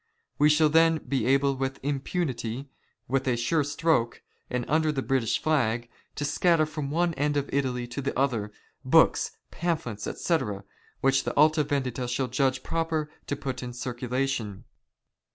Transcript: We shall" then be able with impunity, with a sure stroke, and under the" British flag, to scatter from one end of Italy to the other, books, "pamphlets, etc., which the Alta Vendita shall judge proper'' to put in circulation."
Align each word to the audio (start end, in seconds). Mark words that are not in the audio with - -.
We 0.39 0.49
shall" 0.49 0.69
then 0.69 0.97
be 1.07 1.27
able 1.27 1.55
with 1.55 1.79
impunity, 1.83 2.67
with 3.07 3.27
a 3.27 3.37
sure 3.37 3.63
stroke, 3.63 4.23
and 4.49 4.65
under 4.67 4.91
the" 4.91 5.03
British 5.03 5.39
flag, 5.39 5.89
to 6.15 6.25
scatter 6.25 6.65
from 6.65 6.89
one 6.89 7.13
end 7.13 7.37
of 7.37 7.53
Italy 7.53 7.85
to 7.89 8.01
the 8.01 8.19
other, 8.19 8.51
books, 8.83 9.37
"pamphlets, 9.51 10.07
etc., 10.07 10.63
which 11.01 11.23
the 11.23 11.35
Alta 11.37 11.63
Vendita 11.63 12.07
shall 12.07 12.29
judge 12.29 12.63
proper'' 12.63 13.11
to 13.27 13.35
put 13.35 13.61
in 13.61 13.73
circulation." 13.73 14.63